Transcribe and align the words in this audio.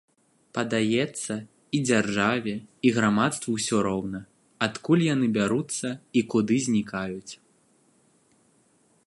Падаецца, 0.57 1.33
і 1.79 1.81
дзяржаве, 1.89 2.53
і 2.89 2.93
грамадству 2.97 3.49
ўсё 3.59 3.77
роўна, 3.89 4.19
адкуль 4.69 5.05
яны 5.13 5.27
бяруцца 5.37 5.89
і 6.17 6.27
куды 6.35 6.55
знікаюць. 6.71 7.33